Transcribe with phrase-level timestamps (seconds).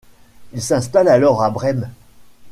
[0.53, 1.91] Il s'installe alors à Brême.